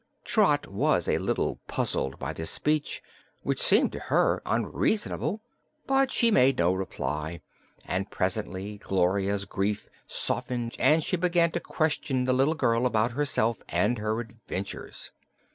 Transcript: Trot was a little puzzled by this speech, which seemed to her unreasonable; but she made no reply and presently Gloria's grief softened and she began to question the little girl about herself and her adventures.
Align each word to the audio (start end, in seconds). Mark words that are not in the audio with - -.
Trot 0.23 0.65
was 0.67 1.07
a 1.07 1.19
little 1.19 1.59
puzzled 1.67 2.17
by 2.17 2.33
this 2.33 2.49
speech, 2.49 3.03
which 3.43 3.61
seemed 3.61 3.91
to 3.91 3.99
her 3.99 4.41
unreasonable; 4.47 5.41
but 5.85 6.09
she 6.09 6.31
made 6.31 6.57
no 6.57 6.73
reply 6.73 7.39
and 7.85 8.09
presently 8.09 8.79
Gloria's 8.79 9.45
grief 9.45 9.89
softened 10.07 10.75
and 10.79 11.03
she 11.03 11.17
began 11.17 11.51
to 11.51 11.59
question 11.59 12.23
the 12.23 12.33
little 12.33 12.55
girl 12.55 12.87
about 12.87 13.11
herself 13.11 13.59
and 13.69 13.99
her 13.99 14.19
adventures. 14.19 15.11